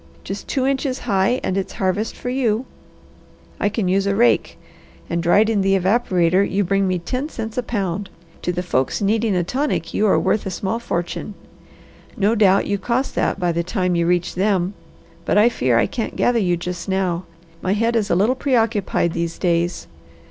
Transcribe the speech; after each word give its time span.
Just 0.23 0.47
two 0.47 0.65
inches 0.65 0.97
high 0.97 1.39
and 1.43 1.55
it's 1.55 1.73
harvest 1.73 2.15
for 2.15 2.31
you. 2.31 2.65
I 3.59 3.69
can 3.69 3.87
use 3.87 4.07
a 4.07 4.15
rake, 4.15 4.57
and 5.07 5.21
dried 5.21 5.47
in 5.47 5.61
the 5.61 5.77
evaporator 5.77 6.43
you 6.49 6.63
bring 6.63 6.87
me 6.87 6.97
ten 6.97 7.29
cents 7.29 7.55
a 7.55 7.61
pound; 7.61 8.09
to 8.41 8.51
the 8.51 8.63
folks 8.63 8.99
needing 8.99 9.35
a 9.35 9.43
tonic 9.43 9.93
you 9.93 10.07
are 10.07 10.17
worth 10.17 10.47
a 10.47 10.49
small 10.49 10.79
fortune. 10.79 11.35
No 12.17 12.33
doubt 12.33 12.65
you 12.65 12.79
cost 12.79 13.13
that 13.13 13.39
by 13.39 13.51
the 13.51 13.61
time 13.63 13.93
you 13.93 14.07
reach 14.07 14.33
them; 14.33 14.73
but 15.23 15.37
I 15.37 15.49
fear 15.49 15.77
I 15.77 15.85
can't 15.85 16.15
gather 16.15 16.39
you 16.39 16.57
just 16.57 16.89
now. 16.89 17.25
My 17.61 17.73
head 17.73 17.95
is 17.95 18.09
a 18.09 18.15
little 18.15 18.33
preoccupied 18.33 19.13
these 19.13 19.37
days. 19.37 19.85